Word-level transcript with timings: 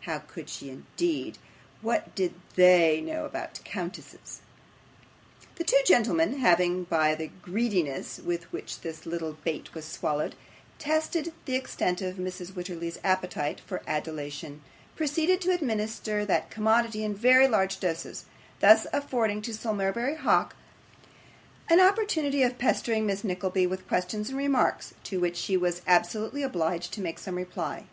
How 0.00 0.18
could 0.18 0.48
she, 0.48 0.68
indeed? 0.68 1.38
what 1.80 2.12
did 2.16 2.34
THEY 2.56 3.00
know 3.00 3.24
about 3.24 3.60
countesses? 3.62 4.40
The 5.54 5.62
two 5.62 5.78
gentlemen 5.86 6.40
having, 6.40 6.82
by 6.82 7.14
the 7.14 7.28
greediness 7.40 8.18
with 8.18 8.52
which 8.52 8.80
this 8.80 9.06
little 9.06 9.34
bait 9.44 9.74
was 9.74 9.84
swallowed, 9.84 10.34
tested 10.80 11.32
the 11.44 11.54
extent 11.54 12.02
of 12.02 12.16
Mrs. 12.16 12.50
Wititterly's 12.54 12.98
appetite 13.04 13.60
for 13.60 13.80
adulation, 13.86 14.60
proceeded 14.96 15.40
to 15.42 15.52
administer 15.52 16.24
that 16.24 16.50
commodity 16.50 17.04
in 17.04 17.14
very 17.14 17.46
large 17.46 17.78
doses, 17.78 18.24
thus 18.58 18.88
affording 18.92 19.40
to 19.42 19.54
Sir 19.54 19.72
Mulberry 19.72 20.16
Hawk 20.16 20.56
an 21.70 21.78
opportunity 21.78 22.42
of 22.42 22.58
pestering 22.58 23.06
Miss 23.06 23.22
Nickleby 23.22 23.68
with 23.68 23.86
questions 23.86 24.30
and 24.30 24.38
remarks, 24.38 24.94
to 25.04 25.20
which 25.20 25.36
she 25.36 25.56
was 25.56 25.82
absolutely 25.86 26.42
obliged 26.42 26.92
to 26.94 27.00
make 27.00 27.20
some 27.20 27.36
reply. 27.36 27.86